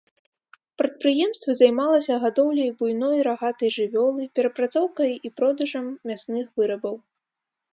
Прадпрыемства 0.81 1.51
займалася 1.61 2.13
гадоўляй 2.23 2.71
буйной 2.79 3.21
рагатай 3.29 3.69
жывёлы, 3.77 4.23
перапрацоўкай 4.41 5.11
і 5.31 5.35
продажам 5.41 5.85
мясных 6.13 6.45
вырабаў. 6.63 6.95